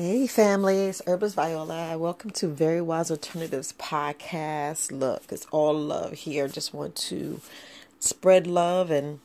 [0.00, 1.98] Hey, families, Herbis Viola.
[1.98, 4.92] Welcome to Very Wise Alternatives podcast.
[4.92, 6.46] Look, it's all love here.
[6.46, 7.40] Just want to
[7.98, 9.18] spread love and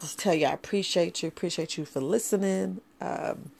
[0.00, 1.28] just tell you I appreciate you.
[1.28, 2.80] Appreciate you for listening.
[3.00, 3.52] Um,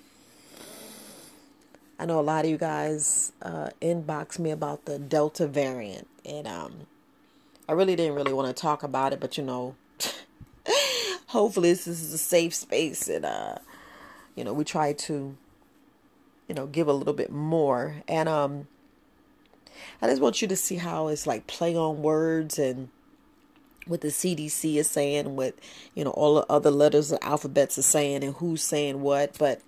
[1.97, 6.49] I know a lot of you guys uh, inbox me about the Delta variant, and
[6.49, 6.73] um,
[7.69, 9.77] I really didn't really want to talk about it, but you know,
[11.29, 13.59] hopefully this is a safe space, and uh,
[14.35, 15.37] you know, we try to
[16.49, 17.97] you know, give a little bit more.
[18.09, 18.69] And um
[20.01, 22.89] I just want you to see how it's like play on words and
[23.87, 25.55] what the CDC is saying, what
[25.95, 29.61] you know, all the other letters of alphabets are saying and who's saying what, but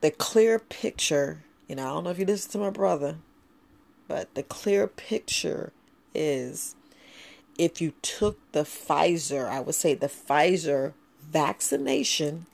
[0.00, 3.16] the clear picture, you know, I don't know if you listen to my brother,
[4.08, 5.72] but the clear picture
[6.14, 6.74] is
[7.58, 12.46] if you took the Pfizer, I would say the Pfizer vaccination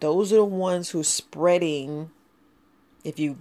[0.00, 2.10] those are the ones who are spreading.
[3.04, 3.38] If you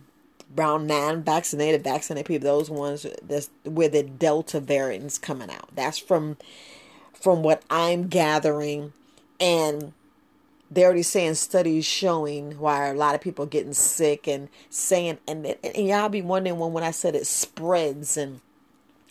[0.53, 5.69] brown non-vaccinated, vaccinated people, those ones that's where the Delta variant is coming out.
[5.75, 6.37] That's from
[7.13, 8.93] from what I'm gathering,
[9.39, 9.93] and
[10.69, 15.45] they're already saying studies showing why a lot of people getting sick and saying and,
[15.63, 18.41] and y'all be wondering when when I said it spreads and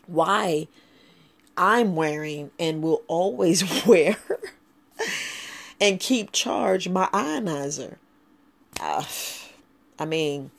[0.07, 0.69] why
[1.57, 4.17] I'm wearing and will always wear
[5.81, 7.97] and keep charge my ionizer.
[8.81, 9.05] Uh,
[9.99, 10.51] I mean,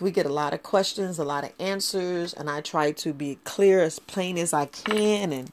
[0.00, 3.38] we get a lot of questions, a lot of answers, and I try to be
[3.44, 5.50] clear as plain as I can and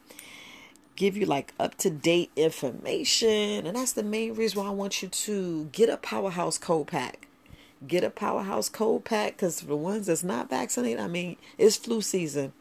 [0.95, 3.65] give you like up to date information.
[3.65, 7.27] And that's the main reason why I want you to get a powerhouse cold pack.
[7.85, 11.75] Get a powerhouse cold pack because for the ones that's not vaccinated, I mean, it's
[11.75, 12.53] flu season.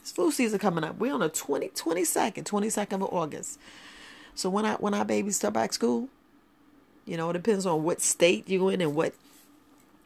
[0.00, 0.98] It's flu season coming up.
[0.98, 3.58] We're on the 20, 22nd, 22nd of August.
[4.36, 6.08] So when I when our babies start back school,
[7.06, 9.14] you know, it depends on what state you in and what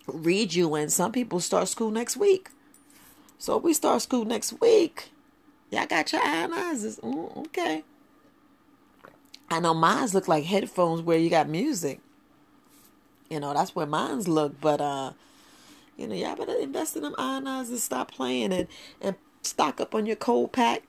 [0.07, 0.89] read you in.
[0.89, 2.51] Some people start school next week.
[3.39, 5.11] So we start school next week.
[5.71, 7.01] Y'all got your ionizers.
[7.01, 7.83] Mm, okay.
[9.51, 11.99] I know mine's look like headphones where you got music.
[13.29, 14.61] You know, that's where mine's look.
[14.61, 15.13] But uh,
[15.97, 18.69] you know, y'all better invest in them ionizers, stop playing and
[19.01, 20.85] and stock up on your cold pack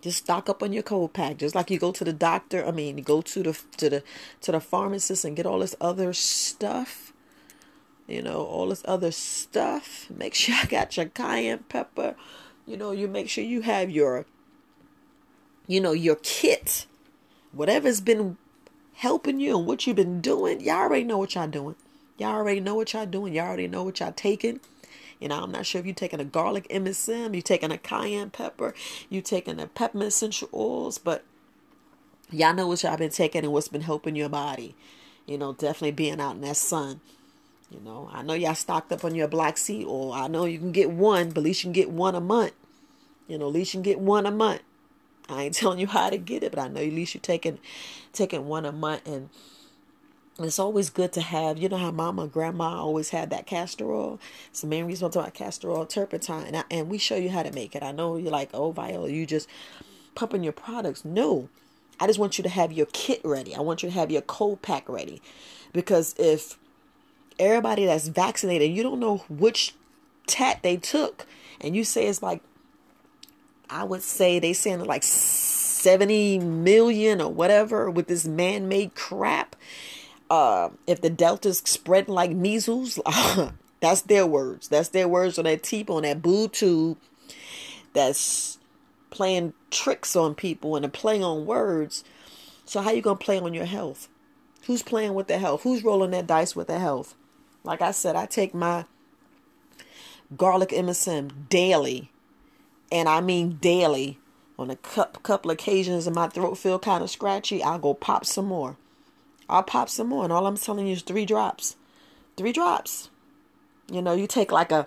[0.00, 2.64] just stock up on your cold pack, just like you go to the doctor.
[2.64, 4.02] I mean, you go to the to the
[4.42, 7.12] to the pharmacist and get all this other stuff.
[8.06, 10.10] You know, all this other stuff.
[10.10, 12.14] Make sure I got your cayenne pepper.
[12.66, 14.26] You know, you make sure you have your,
[15.66, 16.86] you know, your kit.
[17.52, 18.36] Whatever's been
[18.94, 21.76] helping you and what you've been doing, y'all already know what y'all doing.
[22.18, 23.32] Y'all already know what y'all doing.
[23.34, 24.60] Y'all already know what y'all taking.
[25.20, 28.30] You know, I'm not sure if you're taking a garlic MSM, you're taking a cayenne
[28.30, 28.74] pepper,
[29.08, 31.24] you're taking a peppermint essential oils, but
[32.30, 34.76] y'all know what y'all been taking and what's been helping your body.
[35.26, 37.00] You know, definitely being out in that sun.
[37.70, 40.12] You know, I know y'all stocked up on your black seed oil.
[40.12, 42.52] I know you can get one, but at least you can get one a month.
[43.26, 44.62] You know, at least you can get one a month.
[45.28, 47.58] I ain't telling you how to get it, but I know at least you're taking
[48.12, 49.28] taking one a month and
[50.46, 54.20] it's always good to have, you know how mama, grandma always had that castor oil.
[54.50, 56.46] It's the main reason I'm talking about castor oil, turpentine.
[56.46, 57.82] And, I, and we show you how to make it.
[57.82, 59.48] I know you're like, oh, Viola, you just
[60.14, 61.04] pumping your products.
[61.04, 61.48] No,
[61.98, 63.54] I just want you to have your kit ready.
[63.54, 65.20] I want you to have your cold pack ready.
[65.72, 66.56] Because if
[67.38, 69.74] everybody that's vaccinated, you don't know which
[70.26, 71.26] tat they took,
[71.60, 72.42] and you say it's like,
[73.70, 79.56] I would say they saying like 70 million or whatever with this man made crap
[80.30, 82.98] uh, if the delta's spreading like measles,
[83.80, 84.68] that's their words.
[84.68, 86.98] That's their words on that tip on that boo tube
[87.92, 88.58] that's
[89.10, 92.04] playing tricks on people and playing on words.
[92.64, 94.08] So how you gonna play on your health?
[94.66, 95.62] Who's playing with the health?
[95.62, 97.14] Who's rolling that dice with the health?
[97.64, 98.84] Like I said, I take my
[100.36, 102.10] garlic MSM daily,
[102.92, 104.18] and I mean daily.
[104.58, 108.26] On a cup, couple occasions, and my throat feel kind of scratchy, I'll go pop
[108.26, 108.76] some more.
[109.48, 110.24] I'll pop some more.
[110.24, 111.76] And all I'm telling you is three drops.
[112.36, 113.10] Three drops.
[113.90, 114.86] You know, you take like a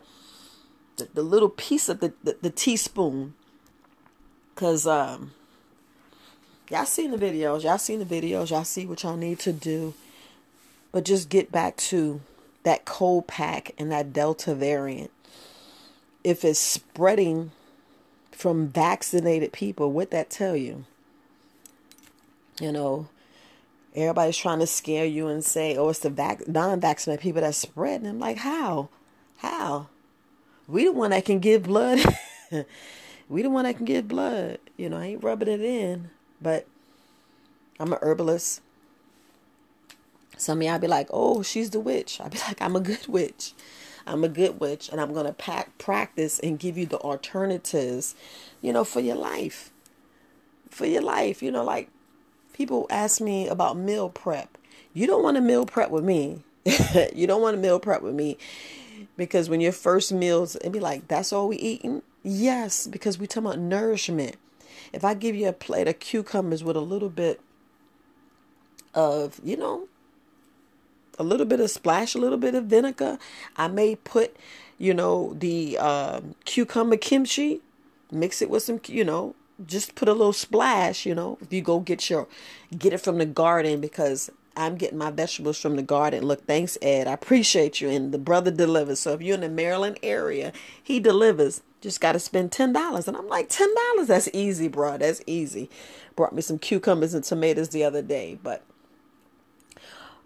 [0.98, 3.34] the, the little piece of the, the, the teaspoon.
[4.56, 5.32] Cause um
[6.70, 7.64] y'all seen the videos.
[7.64, 8.52] Y'all seen the videos.
[8.52, 9.94] Y'all see what y'all need to do.
[10.92, 12.22] But just get back to
[12.64, 15.12] that cold pack and that Delta variant.
[16.24, 17.52] If it's spreading
[18.32, 20.86] from vaccinated people, what that tell you?
[22.60, 23.08] You know,
[23.96, 27.58] Everybody's trying to scare you and say, oh, it's the vac- non vaccinated people that's
[27.58, 28.08] spreading.
[28.08, 28.90] I'm like, how?
[29.38, 29.88] How?
[30.68, 32.00] We the one that can give blood.
[33.30, 34.60] we the one that can give blood.
[34.78, 36.10] You know, I ain't rubbing it in,
[36.42, 36.68] but
[37.80, 38.62] I'm a herbalist.
[40.38, 42.22] Some of y'all be like, oh, she's the witch.
[42.22, 43.54] I'll be like, I'm a good witch.
[44.08, 48.16] I'm a good witch, and I'm to pack, practice and give you the alternatives,
[48.62, 49.72] you know, for your life.
[50.70, 51.44] For your life.
[51.44, 51.90] You know, like
[52.62, 54.56] people ask me about meal prep.
[54.94, 56.44] You don't want to meal prep with me.
[57.16, 58.38] you don't want to meal prep with me
[59.18, 62.04] because when your first meals, it'd be like, that's all we eating?
[62.22, 64.36] Yes, because we talking about nourishment.
[64.94, 67.42] If I give you a plate of cucumbers with a little bit
[68.94, 69.88] of, you know,
[71.18, 73.18] a little bit of splash, a little bit of vinegar.
[73.58, 74.38] I may put,
[74.78, 77.62] you know, the uh, cucumber kimchi,
[78.12, 79.34] mix it with some, you know,
[79.68, 82.28] just put a little splash, you know, if you go get your,
[82.78, 86.26] get it from the garden because I'm getting my vegetables from the garden.
[86.26, 87.08] Look, thanks, Ed.
[87.08, 87.90] I appreciate you.
[87.90, 89.00] And the brother delivers.
[89.00, 91.62] So if you're in the Maryland area, he delivers.
[91.80, 93.08] Just got to spend $10.
[93.08, 94.08] And I'm like, $10?
[94.08, 94.98] That's easy, bro.
[94.98, 95.70] That's easy.
[96.16, 98.38] Brought me some cucumbers and tomatoes the other day.
[98.42, 98.64] But,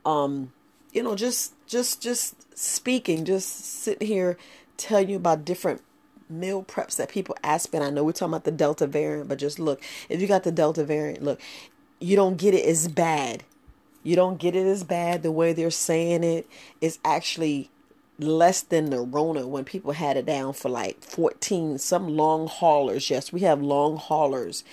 [0.05, 0.51] um,
[0.91, 4.37] you know, just, just, just speaking, just sitting here
[4.77, 5.81] telling you about different
[6.29, 7.77] meal preps that people ask me.
[7.77, 10.43] And I know we're talking about the Delta variant, but just look, if you got
[10.43, 11.39] the Delta variant, look,
[11.99, 13.43] you don't get it as bad
[14.05, 16.47] you don't get it as bad the way they're saying it.
[16.79, 17.71] It's actually
[18.19, 21.79] less than the Rona when people had it down for like 14.
[21.79, 23.09] Some long haulers.
[23.09, 24.63] Yes, we have long haulers.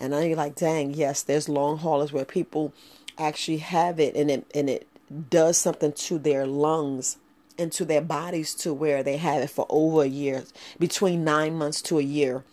[0.00, 2.74] And now you're like, dang, yes, there's long haulers where people
[3.16, 4.88] actually have it and it and it
[5.30, 7.18] does something to their lungs
[7.58, 10.44] and to their bodies to where they have it for over a year,
[10.78, 12.44] between nine months to a year.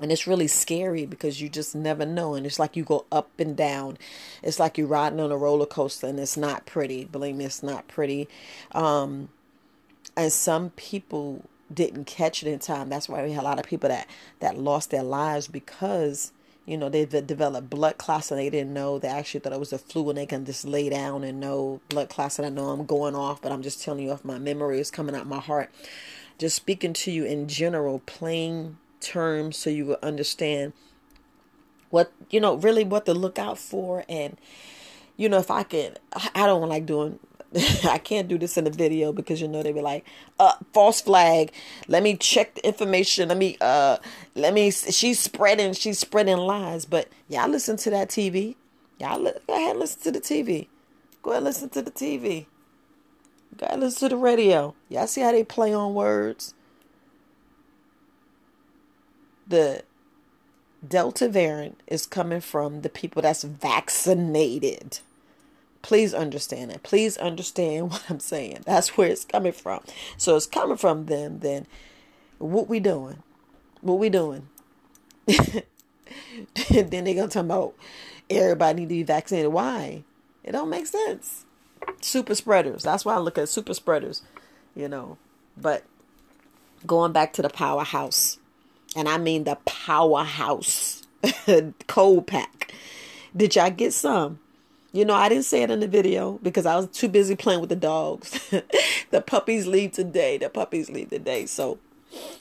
[0.00, 3.30] And it's really scary because you just never know and it's like you go up
[3.38, 3.96] and down.
[4.42, 7.62] It's like you're riding on a roller coaster and it's not pretty believe me it's
[7.62, 8.28] not pretty.
[8.72, 9.30] Um,
[10.14, 12.90] and some people didn't catch it in time.
[12.90, 14.06] That's why we had a lot of people that
[14.40, 16.32] that lost their lives because
[16.66, 18.98] you know they developed blood clots and they didn't know.
[18.98, 21.80] They actually thought it was a flu and they can just lay down and know
[21.88, 24.38] blood clots and i know i'm going off but i'm just telling you off my
[24.38, 25.70] memory is coming out my heart.
[26.38, 30.72] Just speaking to you in general plain terms so you will understand
[31.90, 34.04] what you know really what to look out for.
[34.08, 34.36] And
[35.16, 37.18] you know if i can i don't like doing
[37.84, 40.04] I can't do this in the video because you know they be like,
[40.38, 41.52] uh, false flag.
[41.88, 43.28] Let me check the information.
[43.28, 43.98] Let me, uh,
[44.34, 44.70] let me.
[44.70, 45.72] She's spreading.
[45.72, 46.84] She's spreading lies.
[46.84, 48.56] But y'all listen to that TV.
[48.98, 50.68] Y'all li- go ahead and listen to the TV.
[51.22, 52.46] Go ahead and listen to the TV.
[53.56, 54.74] Go ahead and listen to the radio.
[54.88, 56.54] Y'all see how they play on words
[59.46, 59.82] the
[60.86, 65.00] Delta variant is coming from the people that's vaccinated.
[65.82, 66.82] Please understand that.
[66.82, 68.62] Please understand what I'm saying.
[68.64, 69.82] That's where it's coming from.
[70.16, 71.40] So it's coming from them.
[71.40, 71.66] Then
[72.38, 73.22] what we doing?
[73.80, 74.48] What we doing?
[75.26, 75.64] then
[76.90, 77.74] they gonna talk about
[78.30, 79.52] everybody need to be vaccinated.
[79.52, 80.04] Why?
[80.44, 81.44] It don't make sense.
[82.00, 82.82] Super spreaders.
[82.82, 84.22] That's why I look at super spreaders.
[84.74, 85.18] You know,
[85.56, 85.84] but
[86.86, 88.38] going back to the powerhouse
[88.94, 91.02] and I mean the powerhouse
[91.86, 92.72] cold pack.
[93.36, 94.38] Did y'all get some?
[94.96, 97.60] You know, I didn't say it in the video because I was too busy playing
[97.60, 98.30] with the dogs.
[99.10, 100.38] the puppies leave today.
[100.38, 101.44] The puppies leave today.
[101.44, 101.78] So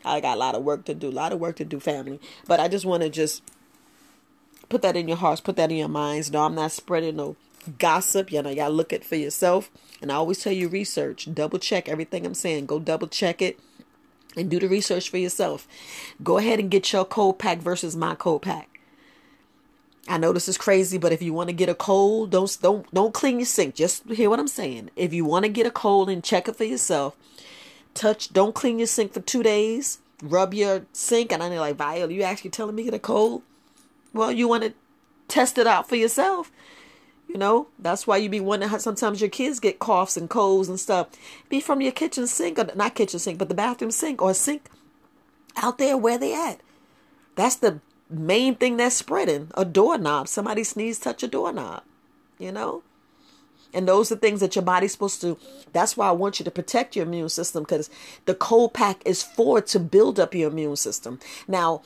[0.06, 1.10] I got a lot of work to do.
[1.10, 2.18] A lot of work to do, family.
[2.48, 3.44] But I just want to just
[4.70, 6.32] put that in your hearts, put that in your minds.
[6.32, 7.36] No, I'm not spreading no
[7.78, 8.32] gossip.
[8.32, 9.70] You know, y'all look it for yourself.
[10.02, 12.68] And I always tell you research, double check everything I'm saying.
[12.68, 13.60] Go double check it
[14.38, 15.68] and do the research for yourself.
[16.24, 18.75] Go ahead and get your cold pack versus my cold pack.
[20.08, 22.94] I know this is crazy, but if you want to get a cold, don't don't
[22.94, 23.76] don't clean your sink.
[23.76, 24.92] Just hear what I'm saying.
[24.96, 27.16] If you want to get a cold and check it for yourself,
[27.96, 28.32] touch.
[28.32, 30.00] Don't clean your sink for two days.
[30.22, 33.42] Rub your sink, and I'm like, Viola, you actually telling me get a cold?
[34.14, 34.74] Well, you want to
[35.28, 36.52] test it out for yourself.
[37.28, 40.70] You know, that's why you be wondering how sometimes your kids get coughs and colds
[40.70, 41.08] and stuff.
[41.50, 44.70] Be from your kitchen sink, or not kitchen sink, but the bathroom sink or sink
[45.58, 46.62] out there where they at.
[47.36, 49.50] That's the main thing that's spreading.
[49.56, 50.28] A doorknob.
[50.28, 51.84] Somebody sneeze, touch a doorknob.
[52.38, 52.84] You know?
[53.74, 55.38] And those are things that your body's supposed to.
[55.74, 57.90] That's why I want you to protect your immune system because
[58.26, 61.20] the cold pack is for to build up your immune system.
[61.46, 61.82] Now,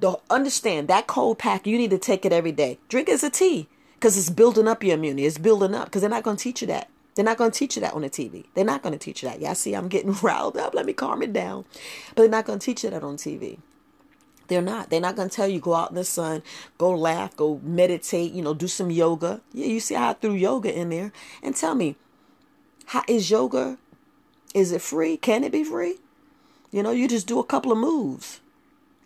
[0.00, 2.80] the, understand that cold pack, you need to take it every day.
[2.88, 5.24] Drink as a tea because it's building up your immunity.
[5.24, 6.88] It's building up because they're not going to teach you that.
[7.14, 8.46] They're not going to teach you that on the TV.
[8.54, 9.40] They're not going to teach you that.
[9.40, 10.74] Yeah, see, I'm getting riled up.
[10.74, 11.64] Let me calm it down.
[12.08, 13.58] But they're not going to teach you that on TV.
[14.48, 14.90] They're not.
[14.90, 16.42] They're not going to tell you go out in the sun,
[16.78, 19.40] go laugh, go meditate, you know, do some yoga.
[19.52, 21.12] Yeah, you see how I threw yoga in there.
[21.42, 21.96] And tell me,
[22.86, 23.78] how is yoga?
[24.54, 25.16] Is it free?
[25.16, 25.96] Can it be free?
[26.70, 28.40] You know, you just do a couple of moves.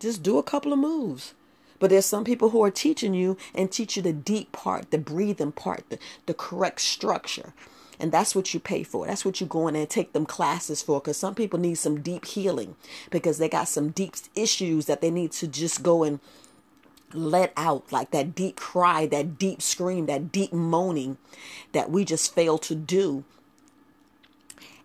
[0.01, 1.35] Just do a couple of moves.
[1.79, 4.99] But there's some people who are teaching you and teach you the deep part, the
[4.99, 7.53] breathing part, the, the correct structure.
[7.99, 9.07] And that's what you pay for.
[9.07, 11.01] That's what you go in and take them classes for.
[11.01, 12.77] Because some people need some deep healing
[13.11, 16.21] because they got some deep issues that they need to just go and
[17.13, 21.17] let out like that deep cry, that deep scream, that deep moaning
[21.73, 23.25] that we just fail to do.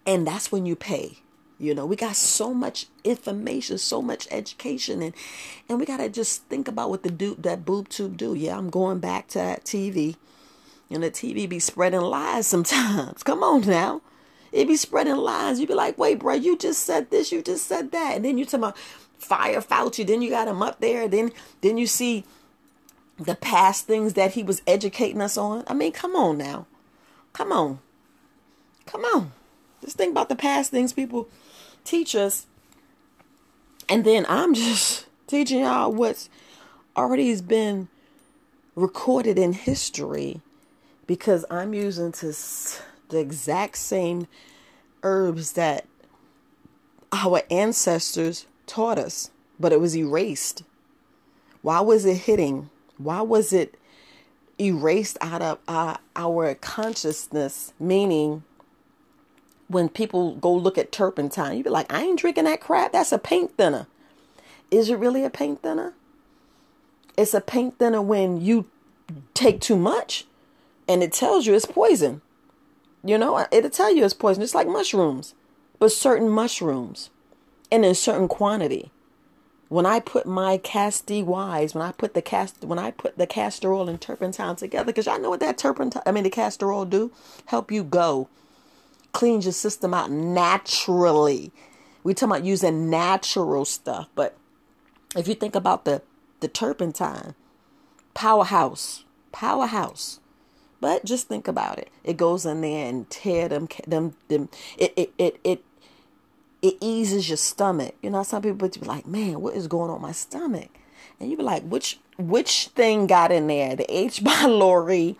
[0.05, 1.19] And that's when you pay.
[1.61, 5.13] You know, we got so much information, so much education, and
[5.69, 8.33] and we gotta just think about what the do that boob tube do.
[8.33, 10.15] Yeah, I'm going back to that TV,
[10.93, 13.23] and the TV be spreading lies sometimes.
[13.23, 14.01] Come on now,
[14.51, 15.59] it be spreading lies.
[15.59, 18.37] You be like, wait, bro, you just said this, you just said that, and then
[18.37, 18.77] you talk about
[19.17, 20.05] fire Fauci.
[20.05, 21.07] Then you got him up there.
[21.07, 21.31] Then
[21.61, 22.23] then you see
[23.17, 25.63] the past things that he was educating us on.
[25.67, 26.65] I mean, come on now,
[27.33, 27.79] come on,
[28.85, 29.31] come on.
[29.81, 31.27] Just think about the past things people
[31.83, 32.45] teach us.
[33.89, 36.29] And then I'm just teaching y'all what's
[36.95, 37.87] already has been
[38.75, 40.41] recorded in history
[41.11, 44.27] because I'm using the exact same
[45.03, 45.85] herbs that
[47.11, 50.63] our ancestors taught us, but it was erased.
[51.63, 52.69] Why was it hitting?
[52.97, 53.77] Why was it
[54.57, 57.73] erased out of uh, our consciousness?
[57.77, 58.45] Meaning,
[59.67, 62.93] when people go look at turpentine, you be like, I ain't drinking that crap.
[62.93, 63.85] That's a paint thinner.
[64.71, 65.93] Is it really a paint thinner?
[67.17, 68.69] It's a paint thinner when you
[69.33, 70.25] take too much
[70.91, 72.21] and it tells you it's poison.
[73.03, 74.43] You know, it'll tell you it's poison.
[74.43, 75.33] It's like mushrooms,
[75.79, 77.09] but certain mushrooms
[77.71, 78.91] and in certain quantity.
[79.69, 83.25] When I put my Casti Wise, when I put the cast, when I put the
[83.25, 86.71] castor oil and turpentine together, because y'all know what that turpentine, I mean the castor
[86.71, 87.11] oil do,
[87.45, 88.27] help you go
[89.11, 91.51] cleans your system out naturally.
[92.03, 94.35] We talking about using natural stuff, but
[95.15, 96.01] if you think about the
[96.39, 97.35] the turpentine,
[98.13, 100.19] powerhouse, powerhouse.
[100.81, 101.89] But just think about it.
[102.03, 104.49] It goes in there and tear them them them.
[104.77, 105.63] It it it it
[106.61, 107.95] it eases your stomach.
[108.01, 110.69] You know, some people be like, "Man, what is going on my stomach?"
[111.19, 113.75] And you be like, "Which which thing got in there?
[113.75, 114.23] The H.
[114.23, 115.15] pylori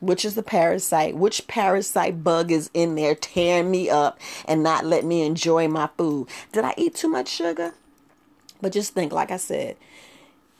[0.00, 4.84] which is the parasite, which parasite bug is in there tearing me up and not
[4.84, 6.28] let me enjoy my food.
[6.52, 7.74] Did I eat too much sugar?
[8.60, 9.76] But just think, like I said,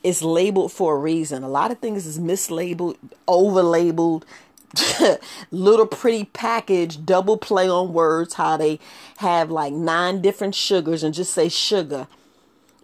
[0.02, 1.42] it's labeled for a reason.
[1.42, 4.24] A lot of things is mislabeled, overlabeled,
[5.50, 8.78] little pretty package, double play on words, how they
[9.18, 12.06] have like nine different sugars and just say sugar.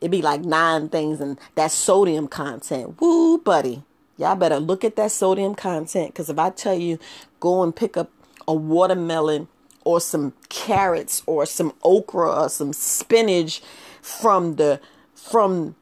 [0.01, 3.01] It'd be like nine things and that sodium content.
[3.01, 3.83] Woo, buddy.
[4.17, 6.99] Y'all better look at that sodium content because if I tell you
[7.41, 8.11] go and pick up
[8.47, 9.49] a watermelon
[9.85, 13.61] or some carrots or some okra or some spinach
[14.01, 14.81] from the
[15.15, 15.75] from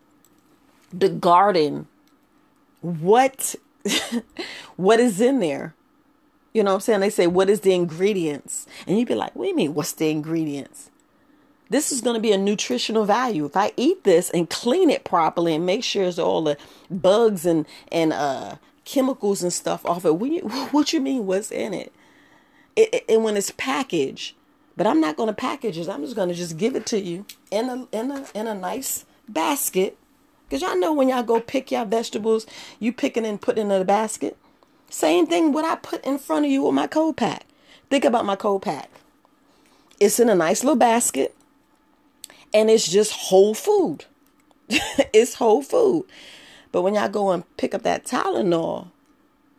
[0.92, 1.86] the garden
[2.80, 3.54] what
[4.76, 5.74] what is in there
[6.52, 9.34] you know what i'm saying they say what is the ingredients and you'd be like
[9.34, 10.90] what do you mean what's the ingredients
[11.72, 13.46] this is going to be a nutritional value.
[13.46, 16.58] If I eat this and clean it properly and make sure it's all the
[16.90, 21.26] bugs and and uh, chemicals and stuff off it, what you, what you mean?
[21.26, 21.92] What's in it?
[22.76, 23.04] It, it?
[23.08, 24.36] And when it's packaged,
[24.76, 25.88] but I'm not going to package it.
[25.88, 28.54] I'm just going to just give it to you in a in a in a
[28.54, 29.96] nice basket.
[30.52, 32.44] Cause y'all know when y'all go pick your vegetables,
[32.78, 34.36] you picking and putting in a basket.
[34.90, 37.46] Same thing what I put in front of you with my cold pack.
[37.88, 38.90] Think about my cold pack.
[39.98, 41.34] It's in a nice little basket
[42.52, 44.04] and it's just whole food.
[44.68, 46.04] it's whole food.
[46.70, 48.88] But when y'all go and pick up that Tylenol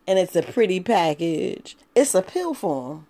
[0.05, 3.07] and it's a pretty package, it's a pill form.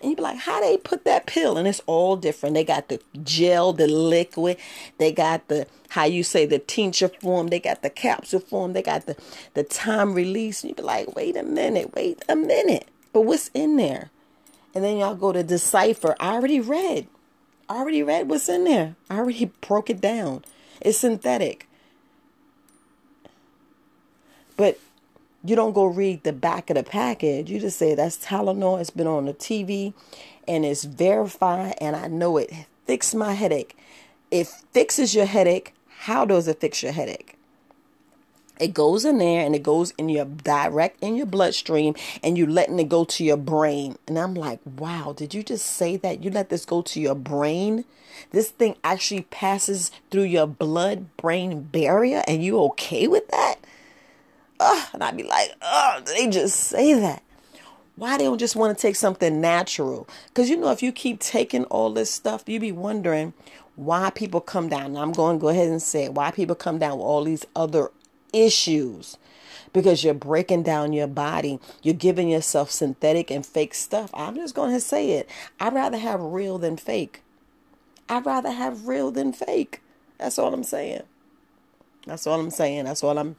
[0.00, 1.56] And you'd be like, how they put that pill?
[1.56, 2.54] And it's all different.
[2.54, 4.56] They got the gel, the liquid,
[4.98, 8.82] they got the how you say the tincture form, they got the capsule form, they
[8.82, 9.16] got the
[9.54, 10.62] the time release.
[10.62, 12.88] And you'd be like, wait a minute, wait a minute.
[13.12, 14.10] But what's in there?
[14.74, 16.16] And then y'all go to decipher.
[16.18, 17.06] I already read.
[17.68, 18.96] I already read what's in there.
[19.10, 20.44] I already broke it down.
[20.80, 21.68] It's synthetic.
[24.56, 24.78] But
[25.44, 27.50] you don't go read the back of the package.
[27.50, 28.80] You just say that's Tylenol.
[28.80, 29.92] It's been on the TV
[30.46, 32.52] and it's verified and I know it
[32.86, 33.76] fixed my headache.
[34.30, 35.74] It fixes your headache.
[36.00, 37.36] How does it fix your headache?
[38.60, 42.46] It goes in there and it goes in your direct in your bloodstream and you
[42.46, 43.96] letting it go to your brain.
[44.06, 46.22] And I'm like, wow, did you just say that?
[46.22, 47.84] You let this go to your brain?
[48.30, 53.56] This thing actually passes through your blood brain barrier and you okay with that?
[54.62, 57.22] Ugh, and I'd be like, oh, they just say that.
[57.96, 60.08] Why they don't just want to take something natural?
[60.28, 63.34] Because you know, if you keep taking all this stuff, you be wondering
[63.76, 64.86] why people come down.
[64.86, 67.44] And I'm going to go ahead and say why people come down with all these
[67.56, 67.90] other
[68.32, 69.18] issues
[69.72, 71.58] because you're breaking down your body.
[71.82, 74.10] You're giving yourself synthetic and fake stuff.
[74.14, 75.28] I'm just going to say it.
[75.60, 77.22] I'd rather have real than fake.
[78.08, 79.80] I'd rather have real than fake.
[80.18, 81.02] That's all I'm saying.
[82.06, 82.84] That's all I'm saying.
[82.84, 83.36] That's all I'm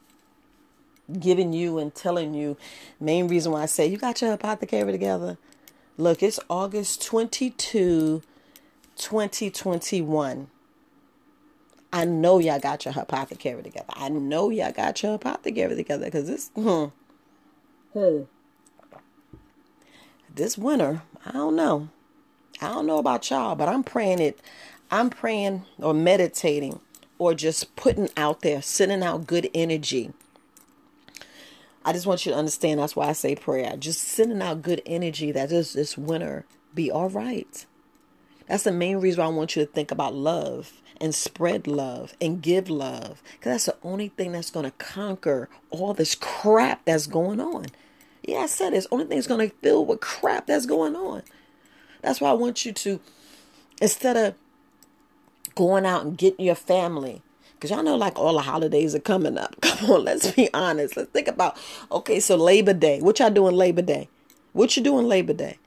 [1.19, 2.57] giving you and telling you.
[3.00, 5.38] Main reason why I say you got your apothecary together.
[5.98, 8.24] Look, it's August 22,
[8.95, 10.48] 2021.
[11.91, 13.86] I know y'all got your apothecary together.
[13.89, 16.86] I know y'all got your apothecary together because this, hmm,
[17.93, 18.24] hmm,
[20.33, 21.89] this winter, I don't know.
[22.62, 24.39] I don't know about y'all, but I'm praying it.
[24.89, 26.79] I'm praying or meditating
[27.19, 30.12] or just putting out there, sending out good energy.
[31.85, 33.75] I just want you to understand that's why I say prayer.
[33.77, 37.65] Just sending out good energy that this this winter be all right.
[38.47, 42.13] That's the main reason why I want you to think about love and spread love
[42.21, 43.21] and give love.
[43.33, 47.67] Because that's the only thing that's going to conquer all this crap that's going on.
[48.23, 51.23] Yeah, I said it's only thing that's going to fill with crap that's going on.
[52.01, 52.99] That's why I want you to,
[53.81, 54.35] instead of
[55.55, 57.21] going out and getting your family,
[57.63, 59.55] because y'all know like all the holidays are coming up.
[59.62, 60.98] Come on, let's be honest.
[60.98, 61.58] Let's think about,
[61.93, 63.00] okay, so Labor Day.
[63.00, 64.10] What y'all doing Labor Day?
[64.51, 65.58] What you doing Labor Day?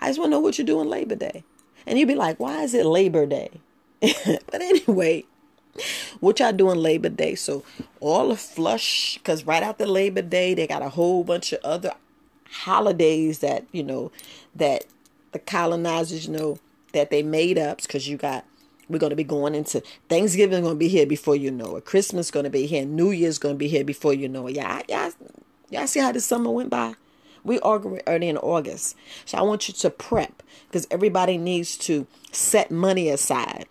[0.00, 1.44] I just want to know what you're doing Labor Day.
[1.86, 3.50] And you'd be like, why is it Labor Day?
[4.00, 5.24] but anyway,
[6.20, 7.34] what y'all doing Labor Day?
[7.34, 7.64] So
[8.00, 11.92] all the flush, because right after Labor Day, they got a whole bunch of other
[12.50, 14.10] holidays that you know
[14.54, 14.86] that
[15.32, 16.58] the colonizers you know
[16.94, 17.82] that they made up.
[17.82, 18.46] Because you got
[18.88, 21.84] we're going to be going into Thanksgiving going to be here before you know it.
[21.84, 22.84] Christmas going to be here.
[22.84, 24.56] New Year's going to be here before you know it.
[24.56, 25.12] Yeah, y'all,
[25.70, 26.94] y'all see how the summer went by?
[27.44, 28.96] We are early in August.
[29.24, 33.66] So I want you to prep because everybody needs to set money aside.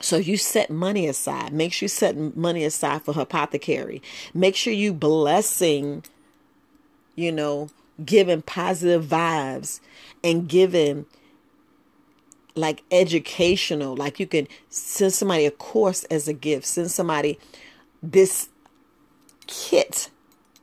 [0.00, 1.52] So you set money aside.
[1.52, 4.02] Make sure you set money aside for apothecary.
[4.32, 6.04] Make sure you blessing,
[7.14, 7.68] you know,
[8.04, 9.80] giving positive vibes
[10.24, 11.06] and giving
[12.54, 13.96] like educational.
[13.96, 16.66] Like you can send somebody a course as a gift.
[16.66, 17.38] Send somebody
[18.02, 18.48] this
[19.46, 20.10] kit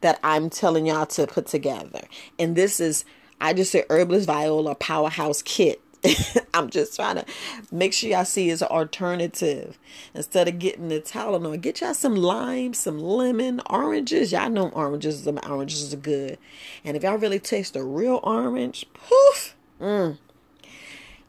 [0.02, 2.02] that I'm telling y'all to put together.
[2.40, 3.06] And this is
[3.40, 5.82] I just said herbalist viola powerhouse kit.
[6.54, 7.26] I'm just trying to
[7.72, 9.78] make sure y'all see it's an alternative.
[10.14, 14.32] Instead of getting the Tylenol, get y'all some lime, some lemon, oranges.
[14.32, 16.38] Y'all know oranges, some oranges are good.
[16.84, 20.18] And if y'all really taste a real orange, poof, mm,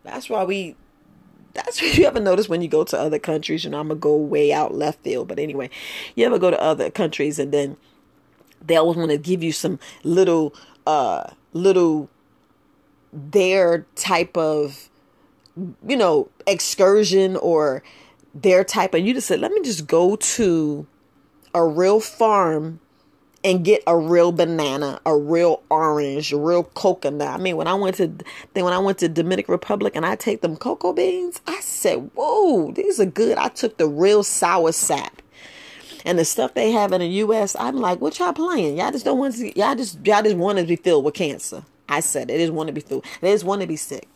[0.05, 0.77] that's why we.
[1.55, 3.65] That's what you ever notice when you go to other countries.
[3.65, 5.71] You know, I'm gonna go way out left field, but anyway,
[6.15, 7.77] you ever go to other countries and then
[8.65, 10.55] they always want to give you some little,
[10.87, 12.11] uh, little
[13.13, 14.91] their type of
[15.87, 17.83] you know excursion or
[18.35, 20.87] their type and you just said let me just go to
[21.55, 22.79] a real farm
[23.45, 27.29] and get a real banana, a real orange, a real coconut.
[27.29, 28.09] I mean, when I went to
[28.55, 32.11] then when I went to Dominican Republic and I take them cocoa beans, I said,
[32.15, 35.11] "Whoa, these are good." I took the real soursop.
[36.05, 38.79] And the stuff they have in the U.S., I'm like, what y'all playing?
[38.79, 39.59] Y'all just don't want to.
[39.59, 41.65] Y'all just y'all just want to be filled with cancer.
[41.89, 42.27] I said it.
[42.29, 43.05] They just want to be filled.
[43.21, 44.09] They just want to be sick.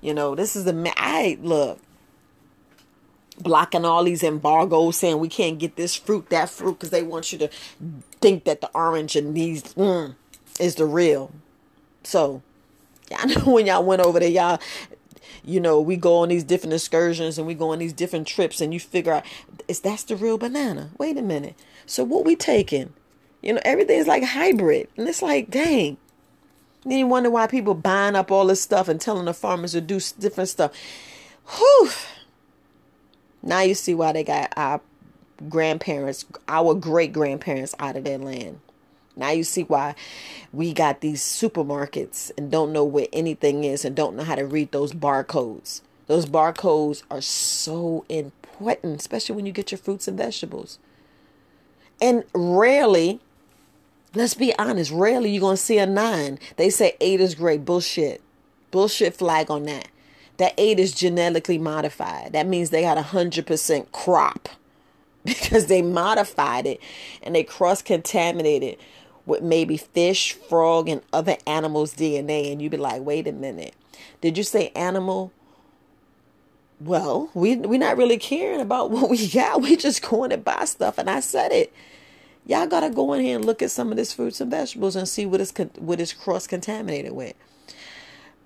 [0.00, 0.92] You know, this is the.
[0.96, 1.80] I look
[3.40, 7.32] blocking all these embargoes, saying we can't get this fruit, that fruit, because they want
[7.32, 7.48] you to
[8.20, 10.14] think that the orange and these mm,
[10.58, 11.32] is the real.
[12.04, 12.42] So,
[13.10, 14.60] yeah, I know when y'all went over there, y'all,
[15.44, 18.60] you know, we go on these different excursions and we go on these different trips,
[18.60, 19.24] and you figure out
[19.68, 20.90] is that's the real banana?
[20.98, 21.54] Wait a minute.
[21.86, 22.92] So what we taking?
[23.42, 25.96] You know, everything's like hybrid, and it's like, dang.
[26.84, 29.80] Then you wonder why people buying up all this stuff and telling the farmers to
[29.80, 30.72] do different stuff.
[31.56, 31.90] Whew.
[33.42, 34.80] Now you see why they got our
[35.48, 38.60] grandparents, our great grandparents out of their land.
[39.16, 39.94] Now you see why
[40.52, 44.46] we got these supermarkets and don't know where anything is and don't know how to
[44.46, 45.80] read those barcodes.
[46.06, 50.78] Those barcodes are so important, especially when you get your fruits and vegetables.
[52.00, 53.20] And rarely
[54.14, 54.90] Let's be honest.
[54.90, 56.38] Rarely you're going to see a nine.
[56.56, 57.64] They say eight is great.
[57.64, 58.20] Bullshit.
[58.70, 59.88] Bullshit flag on that.
[60.40, 62.32] That eight is genetically modified.
[62.32, 64.48] That means they got a hundred percent crop
[65.26, 66.80] because they modified it
[67.22, 68.78] and they cross contaminated
[69.26, 72.50] with maybe fish, frog, and other animals' DNA.
[72.50, 73.74] And you'd be like, wait a minute.
[74.22, 75.30] Did you say animal?
[76.80, 79.60] Well, we we're not really caring about what we got.
[79.60, 80.96] We just going to buy stuff.
[80.96, 81.70] And I said it.
[82.46, 85.06] Y'all gotta go in here and look at some of this fruits and vegetables and
[85.06, 87.34] see what is what is cross contaminated with.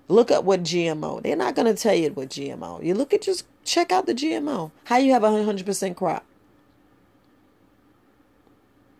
[0.07, 1.23] Look up what GMO.
[1.23, 2.83] They're not gonna tell you what GMO.
[2.83, 4.71] You look at just check out the GMO.
[4.85, 6.25] How you have a hundred percent crop.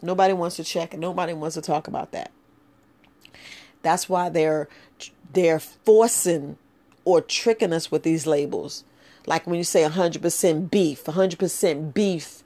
[0.02, 2.32] Nobody wants to check and nobody wants to talk about that.
[3.82, 4.68] That's why they're
[5.34, 6.58] they're forcing
[7.04, 8.84] or tricking us with these labels.
[9.28, 12.44] Like when you say 100% beef, 100% beef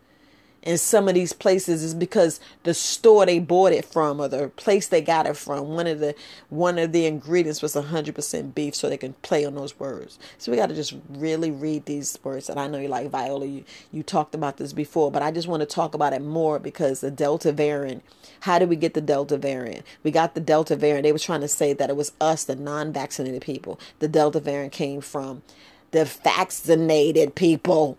[0.63, 4.49] in some of these places is because the store they bought it from or the
[4.49, 6.15] place they got it from one of the
[6.49, 10.19] one of the ingredients was 100% beef so they can play on those words.
[10.37, 13.09] So we got to just really read these words and i know you like.
[13.09, 16.21] Viola you, you talked about this before but i just want to talk about it
[16.21, 18.03] more because the delta variant
[18.41, 19.85] how did we get the delta variant?
[20.03, 21.03] We got the delta variant.
[21.03, 23.79] They were trying to say that it was us the non-vaccinated people.
[23.99, 25.41] The delta variant came from
[25.91, 27.97] the vaccinated people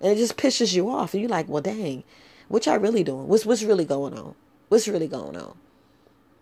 [0.00, 1.14] and it just pisses you off.
[1.14, 2.04] And you're like, well, dang,
[2.48, 3.28] what y'all really doing?
[3.28, 4.34] What's what's really going on?
[4.68, 5.56] What's really going on?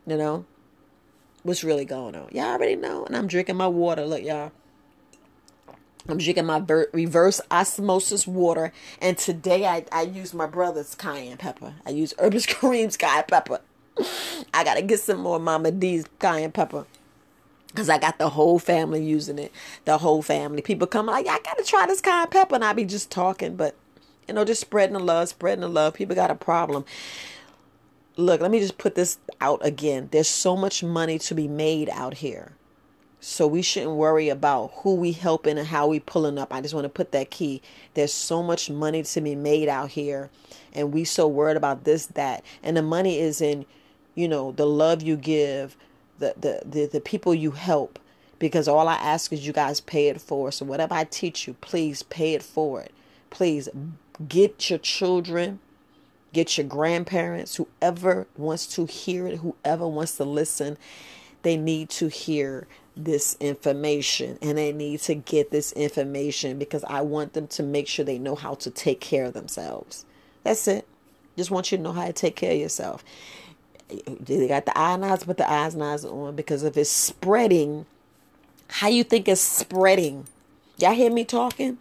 [0.07, 0.45] You know?
[1.43, 2.29] What's really going on?
[2.33, 3.05] Y'all already know.
[3.05, 4.07] And I'm drinking my water.
[4.07, 4.53] Look, y'all.
[6.07, 8.73] I'm drinking my ver- reverse osmosis water.
[9.01, 11.75] And today I, I use my brother's cayenne pepper.
[11.87, 13.61] I use Herbis Kareem's cayenne pepper.
[14.53, 16.87] I got to get some more Mama D's cayenne pepper
[17.75, 19.53] because I got the whole family using it.
[19.85, 20.63] The whole family.
[20.63, 23.75] People come like, I gotta try this cayenne pepper, and I be just talking, but
[24.29, 25.95] you know, just spreading the love, spreading the love.
[25.95, 26.85] People got a problem.
[28.17, 30.09] Look, let me just put this out again.
[30.13, 32.53] There's so much money to be made out here.
[33.21, 36.53] So we shouldn't worry about who we helping and how we pulling up.
[36.53, 37.63] I just want to put that key.
[37.95, 40.31] There's so much money to be made out here
[40.75, 43.65] and we so worried about this that and the money is in
[44.15, 45.77] you know the love you give
[46.37, 47.99] the, the, the, people you help
[48.39, 50.53] because all I ask is you guys pay it forward.
[50.53, 52.91] So whatever I teach you, please pay it forward.
[53.31, 53.69] Please
[54.29, 55.61] get your children,
[56.33, 60.77] get your grandparents, whoever wants to hear it, whoever wants to listen,
[61.43, 67.01] they need to hear this information and they need to get this information because I
[67.01, 70.05] want them to make sure they know how to take care of themselves.
[70.45, 70.87] That's it.
[71.37, 73.05] Just want you to know how to take care of yourself
[73.89, 77.87] they got the ionizers, put the eyes, ionizers on because if it's spreading,
[78.69, 80.27] how you think it's spreading?
[80.79, 81.79] Y'all hear me talking?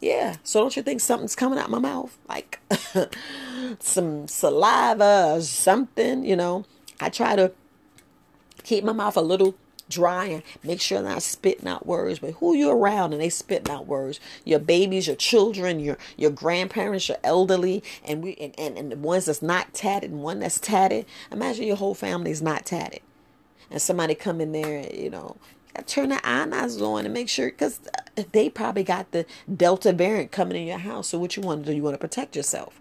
[0.00, 0.36] Yeah.
[0.42, 2.16] So don't you think something's coming out my mouth?
[2.28, 2.60] Like
[3.78, 6.64] some saliva or something, you know?
[7.00, 7.52] I try to
[8.64, 9.54] keep my mouth a little
[9.90, 12.20] dry and make sure not spitting out words.
[12.20, 14.20] But who you around and they spitting out words?
[14.44, 18.96] Your babies, your children, your your grandparents, your elderly, and we and, and, and the
[18.96, 21.06] ones that's not tatted and one that's tatted.
[21.30, 23.00] Imagine your whole family is not tatted.
[23.70, 25.36] And somebody come in there, you know,
[25.86, 27.80] turn the ionizers on and make sure because
[28.18, 31.08] uh, they probably got the delta variant coming in your house.
[31.08, 31.76] So what you want to do?
[31.76, 32.80] You want to protect yourself.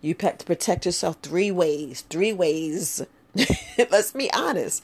[0.00, 2.04] You have to protect yourself three ways.
[2.08, 3.04] Three ways.
[3.78, 4.82] Let's be honest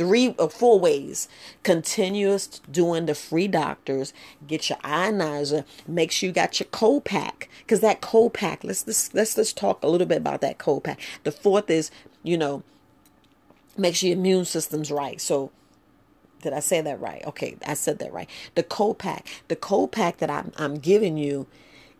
[0.00, 1.28] three or uh, four ways.
[1.62, 4.14] Continuous doing the free doctors.
[4.46, 5.66] Get your ionizer.
[5.86, 7.50] Make sure you got your cold pack.
[7.58, 10.84] Because that cold pack, let's, let's let's let's talk a little bit about that cold
[10.84, 10.98] pack.
[11.24, 11.90] The fourth is,
[12.22, 12.62] you know,
[13.76, 15.20] make sure your immune system's right.
[15.20, 15.50] So
[16.40, 17.22] did I say that right?
[17.26, 18.28] Okay, I said that right.
[18.54, 19.26] The cold pack.
[19.48, 21.46] The cold pack that I'm I'm giving you,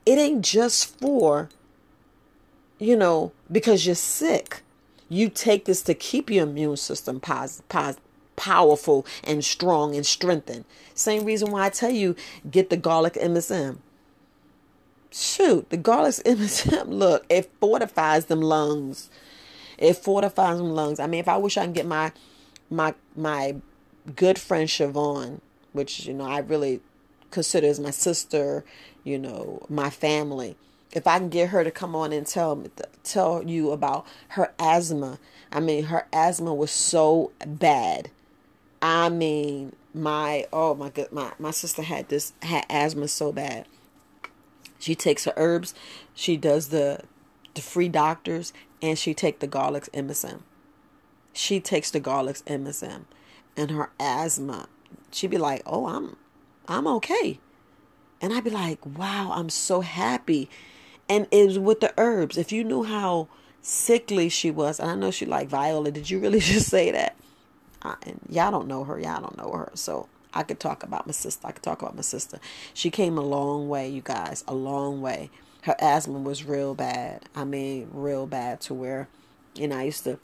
[0.06, 1.50] it ain't just for,
[2.78, 4.62] you know, because you're sick
[5.10, 7.98] you take this to keep your immune system pos- pos-
[8.36, 10.64] powerful and strong and strengthened.
[10.94, 12.16] Same reason why I tell you
[12.50, 13.78] get the garlic MSM.
[15.10, 19.10] Shoot, the garlic MSM, look, it fortifies them lungs.
[19.76, 21.00] It fortifies them lungs.
[21.00, 22.12] I mean, if I wish I can get my
[22.70, 23.56] my my
[24.14, 25.40] good friend Siobhan,
[25.72, 26.80] which you know I really
[27.32, 28.64] consider as my sister,
[29.02, 30.56] you know, my family
[30.92, 32.64] if I can get her to come on and tell
[33.04, 35.18] tell you about her asthma.
[35.52, 38.10] I mean, her asthma was so bad.
[38.82, 43.66] I mean, my oh my god, my my sister had this had asthma so bad.
[44.78, 45.74] She takes her herbs,
[46.14, 47.02] she does the
[47.54, 50.40] the free doctors, and she take the garlic's MSM.
[51.32, 53.04] She takes the garlic's MSM,
[53.56, 54.68] and her asthma.
[55.12, 56.16] She'd be like, "Oh, I'm
[56.66, 57.38] I'm okay,"
[58.20, 60.48] and I'd be like, "Wow, I'm so happy."
[61.10, 62.38] And it was with the herbs.
[62.38, 63.28] If you knew how
[63.60, 65.90] sickly she was, and I know she like Viola.
[65.90, 67.16] Did you really just say that?
[67.82, 68.98] I, and y'all don't know her.
[68.98, 69.72] Y'all don't know her.
[69.74, 71.48] So I could talk about my sister.
[71.48, 72.38] I could talk about my sister.
[72.72, 75.30] She came a long way, you guys, a long way.
[75.62, 77.24] Her asthma was real bad.
[77.34, 79.08] I mean, real bad to where,
[79.60, 80.18] and I used to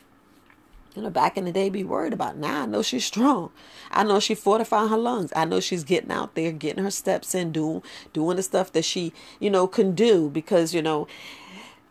[0.96, 2.38] you know, back in the day, be worried about.
[2.38, 3.50] Now I know she's strong.
[3.90, 5.30] I know she fortifying her lungs.
[5.36, 7.82] I know she's getting out there, getting her steps in, doing
[8.14, 11.06] doing the stuff that she, you know, can do because you know,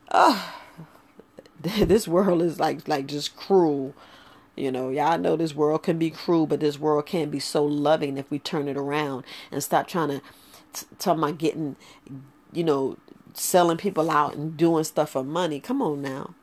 [0.10, 0.50] uh,
[1.62, 3.94] this world is like like just cruel.
[4.56, 7.63] You know, y'all know this world can be cruel, but this world can be so
[7.63, 10.22] loving if we turn it around and stop trying to
[10.74, 11.76] t- talk about getting,
[12.54, 12.98] you know,
[13.34, 15.60] selling people out and doing stuff for money.
[15.60, 16.34] Come on now.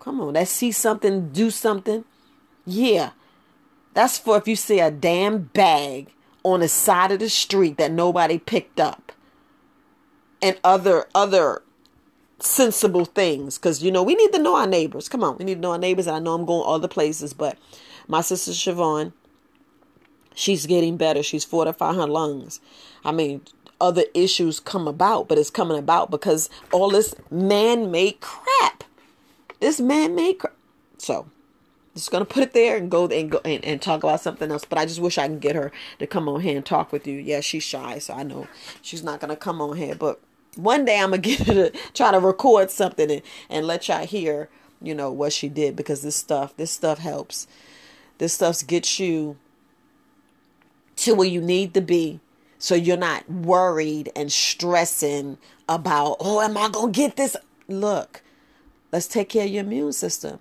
[0.00, 2.04] Come on, that see something, do something.
[2.70, 3.10] Yeah.
[3.94, 7.90] That's for if you see a damn bag on the side of the street that
[7.90, 9.12] nobody picked up.
[10.40, 11.62] And other other
[12.38, 13.58] sensible things.
[13.58, 15.08] Cause you know, we need to know our neighbors.
[15.08, 16.06] Come on, we need to know our neighbors.
[16.06, 17.58] I know I'm going other places, but
[18.08, 19.12] my sister Siobhan,
[20.34, 21.22] she's getting better.
[21.22, 22.60] She's fortifying her lungs.
[23.04, 23.42] I mean,
[23.80, 28.84] other issues come about, but it's coming about because all this man made crap.
[29.60, 30.54] This man made crap.
[30.96, 31.26] So
[31.94, 34.64] just gonna put it there and go and go and, and talk about something else.
[34.64, 37.06] But I just wish I can get her to come on here and talk with
[37.06, 37.18] you.
[37.18, 38.46] Yeah, she's shy, so I know
[38.82, 39.94] she's not gonna come on here.
[39.94, 40.20] But
[40.56, 44.06] one day I'm gonna get her to try to record something and, and let y'all
[44.06, 44.48] hear,
[44.80, 47.46] you know, what she did because this stuff, this stuff helps.
[48.18, 49.36] This stuff gets you
[50.96, 52.20] to where you need to be
[52.58, 57.34] so you're not worried and stressing about, oh, am I gonna get this?
[57.68, 58.22] Look,
[58.92, 60.40] let's take care of your immune system.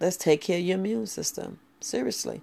[0.00, 1.58] Let's take care of your immune system.
[1.80, 2.42] Seriously.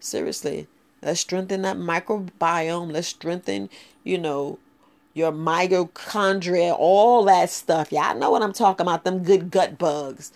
[0.00, 0.66] Seriously.
[1.02, 2.92] Let's strengthen that microbiome.
[2.92, 3.68] Let's strengthen,
[4.02, 4.58] you know,
[5.12, 7.92] your mitochondria, all that stuff.
[7.92, 10.32] Y'all know what I'm talking about, them good gut bugs.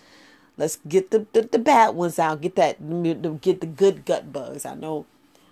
[0.56, 2.40] Let's get the, the, the bad ones out.
[2.40, 2.78] Get that
[3.40, 4.66] get the good gut bugs.
[4.66, 5.06] I know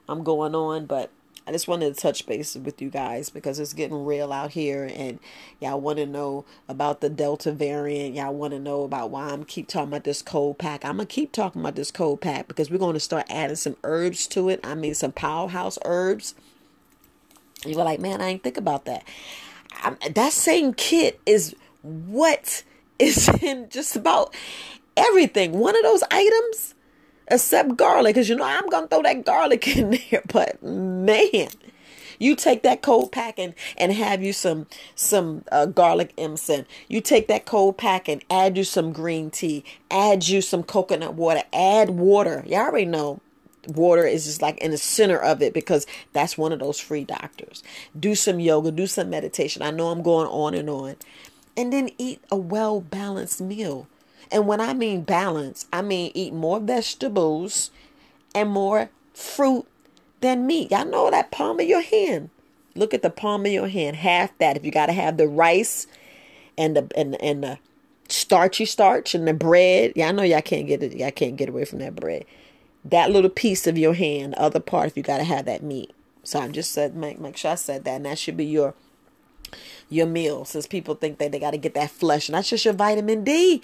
[0.08, 1.10] I'm going on, but
[1.46, 4.90] I just wanted to touch base with you guys because it's getting real out here
[4.92, 5.20] and
[5.60, 8.16] y'all want to know about the Delta variant.
[8.16, 10.84] Y'all want to know about why I'm keep talking about this cold pack.
[10.84, 14.26] I'm to keep talking about this cold pack because we're to start adding some herbs
[14.28, 14.60] to it.
[14.64, 16.34] I mean, some powerhouse herbs.
[17.64, 19.04] You were like, man, I ain't think about that.
[19.82, 22.64] I'm, that same kit is what
[22.98, 24.34] is in just about
[24.96, 25.52] everything.
[25.52, 26.74] One of those items
[27.28, 30.22] except garlic, because you know I'm gonna throw that garlic in there.
[30.32, 31.48] But man,
[32.18, 36.66] you take that cold pack and, and have you some some uh, garlic MSM.
[36.88, 39.64] You take that cold pack and add you some green tea.
[39.90, 41.42] Add you some coconut water.
[41.52, 42.44] Add water.
[42.46, 43.20] Y'all already know
[43.66, 47.04] water is just like in the center of it because that's one of those free
[47.04, 47.62] doctors.
[47.98, 48.70] Do some yoga.
[48.70, 49.62] Do some meditation.
[49.62, 50.96] I know I'm going on and on,
[51.56, 53.88] and then eat a well balanced meal.
[54.30, 57.70] And when I mean balance, I mean eat more vegetables
[58.34, 59.66] and more fruit
[60.20, 60.70] than meat.
[60.70, 62.30] Y'all know that palm of your hand.
[62.74, 63.96] Look at the palm of your hand.
[63.96, 64.56] Half that.
[64.56, 65.86] If you got to have the rice
[66.58, 67.58] and the and and the
[68.08, 69.92] starchy starch and the bread.
[69.96, 70.96] Y'all know y'all can't get it.
[70.96, 72.24] Y'all can't get away from that bread.
[72.84, 75.92] That little piece of your hand, other part, if you got to have that meat.
[76.22, 78.74] So I just said make make sure I said that, and that should be your
[79.88, 80.44] your meal.
[80.44, 83.24] Since people think that they got to get that flesh, and that's just your vitamin
[83.24, 83.62] D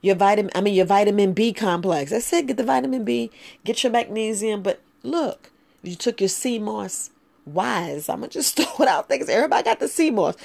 [0.00, 2.12] your vitamin I mean your vitamin B complex.
[2.12, 3.30] I said get the vitamin B,
[3.64, 5.50] get your magnesium, but look,
[5.82, 7.10] you took your sea moss
[7.46, 8.08] wise.
[8.08, 10.36] I'm gonna just throw it out there because everybody got the sea moss,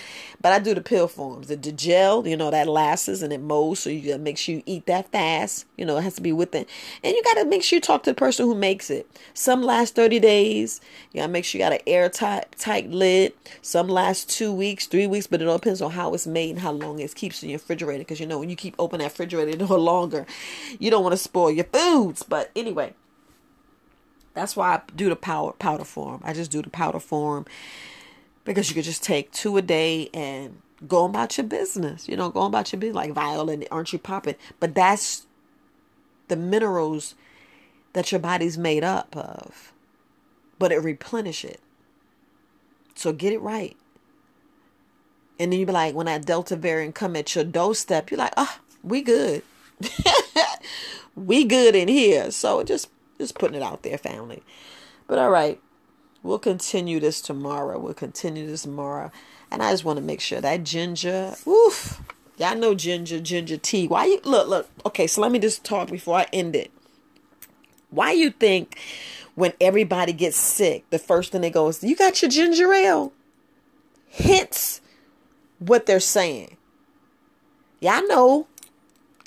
[0.41, 1.47] but I do the pill forms.
[1.47, 4.55] The, the gel, you know, that lasts and it molds, so you gotta make sure
[4.55, 5.65] you eat that fast.
[5.77, 6.65] You know, it has to be within,
[7.03, 9.07] and you gotta make sure you talk to the person who makes it.
[9.33, 10.81] Some last 30 days.
[11.11, 13.33] You gotta make sure you got an airtight tight lid.
[13.61, 16.59] Some last two weeks, three weeks, but it all depends on how it's made and
[16.59, 17.99] how long it keeps in your refrigerator.
[17.99, 20.25] Because you know, when you keep open that refrigerator no longer,
[20.79, 22.23] you don't want to spoil your foods.
[22.23, 22.93] But anyway.
[24.33, 26.21] That's why I do the powder powder form.
[26.23, 27.45] I just do the powder form
[28.45, 32.07] because you could just take two a day and go about your business.
[32.07, 33.57] You know, go about your business like Viola.
[33.69, 34.35] Aren't you popping?
[34.59, 35.25] But that's
[36.27, 37.15] the minerals
[37.93, 39.73] that your body's made up of,
[40.57, 41.59] but it replenish it.
[42.95, 43.75] So get it right.
[45.39, 48.33] And then you be like, when that Delta variant come at your doorstep, you're like,
[48.37, 49.43] oh, we good.
[51.15, 52.31] we good in here.
[52.31, 52.89] So just
[53.21, 54.43] just putting it out there, family.
[55.07, 55.59] But all right,
[56.23, 57.79] we'll continue this tomorrow.
[57.79, 59.11] We'll continue this tomorrow.
[59.51, 62.01] And I just want to make sure that ginger, woof,
[62.37, 63.87] y'all know ginger, ginger tea.
[63.87, 66.71] Why you look, look, okay, so let me just talk before I end it.
[67.89, 68.79] Why you think
[69.35, 73.13] when everybody gets sick, the first thing they go is, You got your ginger ale?
[74.09, 74.81] Hence
[75.59, 76.57] what they're saying.
[77.79, 78.47] Y'all know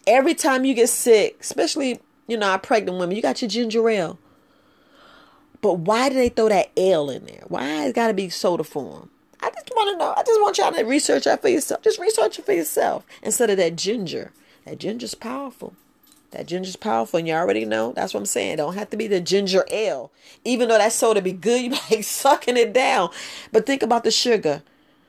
[0.06, 3.88] every time you get sick, especially you know, our pregnant women, you got your ginger
[3.88, 4.18] ale.
[5.60, 7.44] But why do they throw that ale in there?
[7.48, 9.10] Why it's got to be soda form?
[9.40, 10.12] I just want to know.
[10.16, 11.82] I just want y'all to research that for yourself.
[11.82, 14.32] Just research it for yourself instead of that ginger.
[14.64, 15.74] That ginger's powerful.
[16.30, 17.92] That ginger's powerful, and you already know.
[17.92, 18.54] That's what I'm saying.
[18.54, 20.10] It don't have to be the ginger ale.
[20.44, 23.10] Even though that soda be good, you like sucking it down.
[23.52, 24.62] But think about the sugar.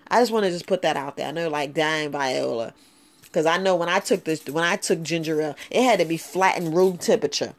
[0.07, 1.27] I just want to just put that out there.
[1.27, 2.73] I know, like dying Viola.
[3.35, 6.05] Because I know when I took this, when I took ginger ale, it had to
[6.05, 7.53] be flat and room temperature.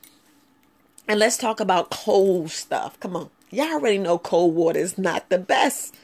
[1.06, 2.98] And let's talk about cold stuff.
[2.98, 3.28] Come on.
[3.50, 5.94] Y'all already know cold water is not the best.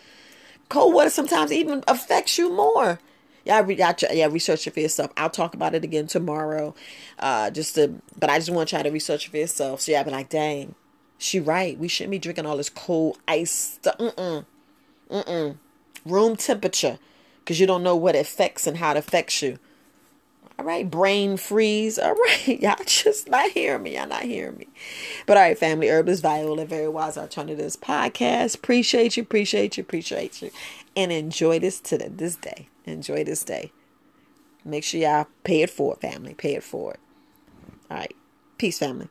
[0.69, 3.01] Cold water sometimes even affects you more.
[3.47, 5.11] Y'all, y'all, yeah, research it for yourself.
[5.17, 6.75] I'll talk about it again tomorrow.
[7.19, 9.81] Uh, just to, but I just want y'all to research it for yourself.
[9.81, 10.75] So y'all be like, dang,
[11.17, 11.79] she right.
[11.79, 13.97] We shouldn't be drinking all this cold ice stuff.
[13.97, 14.45] Mm-mm.
[15.11, 15.57] Mm-mm.
[16.05, 16.99] Room temperature.
[17.43, 19.59] Because you don't know what affects and how it affects you.
[20.59, 21.99] All right, brain freeze.
[21.99, 23.97] All right, y'all just not hearing me.
[23.97, 24.69] Y'all not hearing me.
[25.27, 28.57] But all right, family, Herbalist Viola, Very Wise Alternatives podcast.
[28.57, 30.51] Appreciate you, appreciate you, appreciate you.
[30.95, 32.69] And enjoy this today, this day.
[32.85, 33.73] Enjoy this day.
[34.65, 36.35] Make sure y'all pay it forward, family.
[36.35, 36.99] Pay it forward.
[37.91, 38.15] All right.
[38.59, 39.09] Peace, family.